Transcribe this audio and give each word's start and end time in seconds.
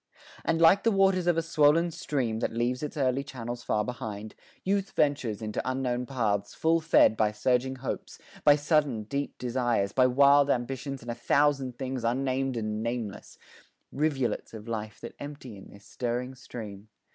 And 0.43 0.59
like 0.59 0.81
the 0.81 0.89
waters 0.89 1.27
of 1.27 1.37
a 1.37 1.43
swollen 1.43 1.91
stream, 1.91 2.39
That 2.39 2.51
leaves 2.51 2.81
its 2.81 2.97
early 2.97 3.23
channels 3.23 3.61
far 3.61 3.85
behind, 3.85 4.33
Youth 4.63 4.93
ventures 4.93 5.43
into 5.43 5.61
unknown 5.63 6.07
paths, 6.07 6.55
full 6.55 6.81
fed 6.81 7.15
By 7.15 7.31
surging 7.31 7.75
hopes, 7.75 8.17
by 8.43 8.55
sudden, 8.55 9.03
deep 9.03 9.37
desires, 9.37 9.91
By 9.93 10.07
wild 10.07 10.49
ambitions 10.49 11.03
and 11.03 11.11
a 11.11 11.13
thousand 11.13 11.77
things, 11.77 12.03
Unnamed 12.03 12.57
and 12.57 12.81
nameless 12.81 13.37
rivulets 13.91 14.55
of 14.55 14.67
life 14.67 14.99
That 15.01 15.11
ever 15.19 15.23
empty 15.29 15.55
in 15.55 15.69
this 15.69 15.85
stirring 15.85 16.33
stream. 16.33 16.87